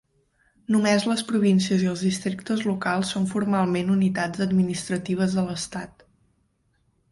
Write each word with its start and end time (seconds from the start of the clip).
Només 0.75 1.03
les 1.09 1.19
províncies 1.31 1.83
i 1.85 1.89
els 1.91 2.01
districtes 2.05 2.65
locals 2.69 3.13
són 3.17 3.29
formalment 3.35 3.93
unitats 3.99 4.45
administratives 4.49 5.39
de 5.39 5.47
l'estat. 5.51 6.05